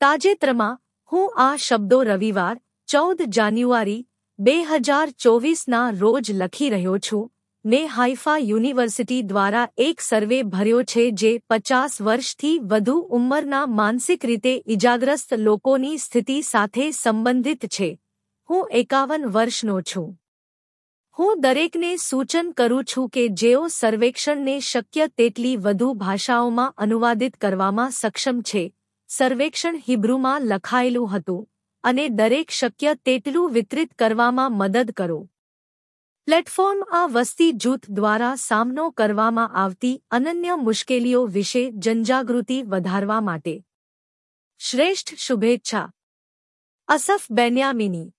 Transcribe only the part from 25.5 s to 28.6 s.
વધુ ભાષાઓમાં અનુવાદિત કરવામાં સક્ષમ